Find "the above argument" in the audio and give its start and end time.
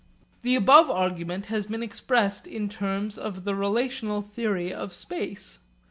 0.41-1.45